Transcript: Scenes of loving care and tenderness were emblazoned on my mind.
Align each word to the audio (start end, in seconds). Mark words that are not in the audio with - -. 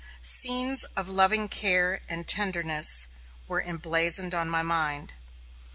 Scenes 0.23 0.83
of 0.97 1.09
loving 1.09 1.47
care 1.47 2.01
and 2.09 2.27
tenderness 2.27 3.07
were 3.47 3.61
emblazoned 3.61 4.33
on 4.33 4.49
my 4.49 4.63
mind. 4.63 5.13